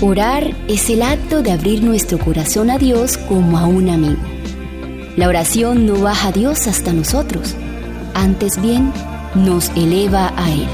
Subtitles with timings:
[0.00, 4.22] Orar es el acto de abrir nuestro corazón a Dios como a un amigo.
[5.16, 7.56] La oración no baja a Dios hasta nosotros,
[8.14, 8.92] antes bien
[9.34, 10.68] nos eleva a Él.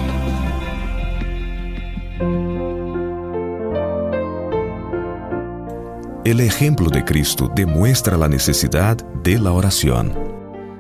[6.26, 10.12] El ejemplo de Cristo demuestra la necesidad de la oración.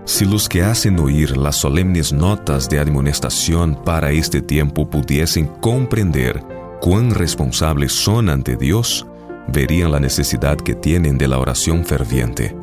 [0.04, 6.53] Si los que hacen oír las solemnes notas de admonestación para este tiempo pudiesen comprender
[6.84, 9.06] cuán responsables son ante Dios,
[9.48, 12.54] verían la necesidad que tienen de la oración ferviente.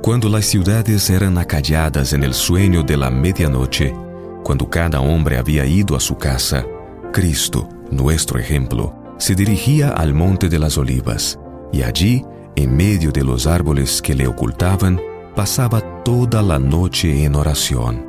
[0.00, 3.94] Cuando las ciudades eran acalladas en el sueño de la medianoche,
[4.42, 6.64] cuando cada hombre había ido a su casa,
[7.12, 11.38] Cristo, nuestro ejemplo, se dirigía al monte de las olivas,
[11.70, 14.98] y allí, en medio de los árboles que le ocultaban,
[15.34, 18.06] pasaba toda la noche en oración.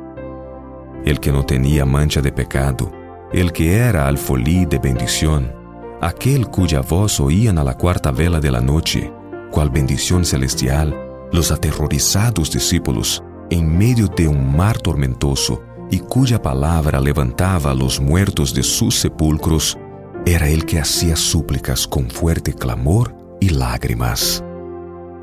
[1.04, 2.90] El que no tenía mancha de pecado,
[3.34, 5.57] el que era alfolí de bendición,
[6.00, 9.12] aquel cuya voz oían a la cuarta vela de la noche,
[9.50, 10.96] cual bendición celestial,
[11.32, 18.00] los aterrorizados discípulos, en medio de un mar tormentoso, y cuya palabra levantaba a los
[18.00, 19.78] muertos de sus sepulcros,
[20.26, 24.44] era el que hacía súplicas con fuerte clamor y lágrimas.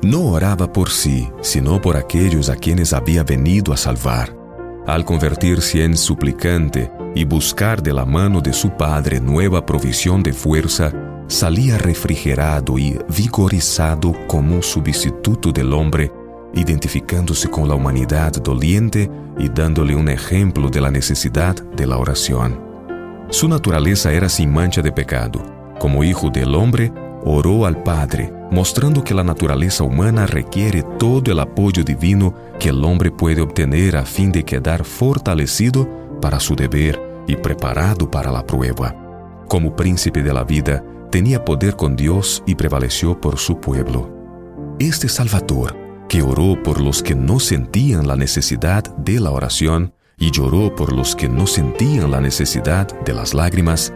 [0.02, 4.36] No oraba por sí, sino por aquellos a quienes había venido a salvar.
[4.86, 10.34] Al convertirse en suplicante, y buscar de la mano de su Padre nueva provisión de
[10.34, 10.92] fuerza,
[11.28, 16.12] salía refrigerado y vigorizado como un sustituto del hombre,
[16.52, 22.60] identificándose con la humanidad doliente y dándole un ejemplo de la necesidad de la oración.
[23.30, 25.42] Su naturaleza era sin mancha de pecado.
[25.80, 26.92] Como hijo del hombre,
[27.26, 32.84] oró al Padre, mostrando que la naturaleza humana requiere todo el apoyo divino que el
[32.84, 35.88] hombre puede obtener a fin de quedar fortalecido
[36.22, 38.94] para su deber y preparado para la prueba.
[39.48, 44.08] Como príncipe de la vida, tenía poder con Dios y prevaleció por su pueblo.
[44.78, 45.76] Este Salvador,
[46.08, 50.92] que oró por los que no sentían la necesidad de la oración y lloró por
[50.92, 53.92] los que no sentían la necesidad de las lágrimas,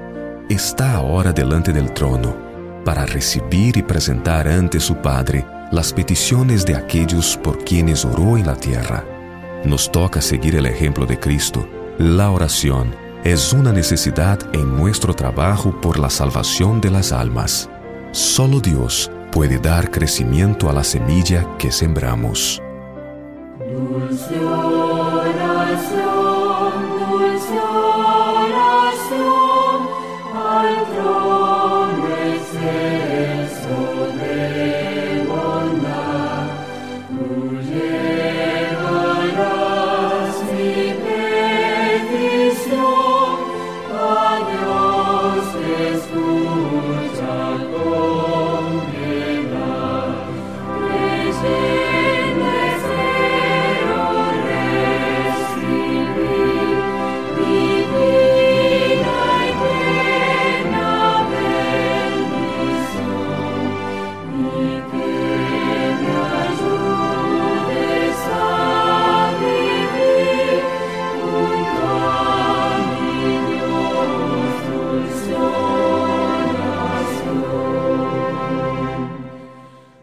[0.48, 2.49] está ahora delante del trono
[2.84, 8.46] para recibir y presentar ante su Padre las peticiones de aquellos por quienes oró en
[8.46, 9.04] la tierra.
[9.64, 11.66] Nos toca seguir el ejemplo de Cristo,
[11.98, 17.68] la oración, es una necesidad en nuestro trabajo por la salvación de las almas.
[18.12, 22.62] Solo Dios puede dar crecimiento a la semilla que sembramos.
[23.58, 24.40] Dulce